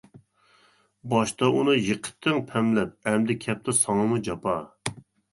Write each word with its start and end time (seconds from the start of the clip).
باشتا 1.09 1.49
ئۇنى 1.57 1.75
يىقىتتىڭ 1.87 2.39
پەملەپ، 2.53 3.11
ئەمدى 3.11 3.35
كەپتۇ 3.43 3.75
ساڭىمۇ 3.81 4.19
جاپا. 4.29 4.57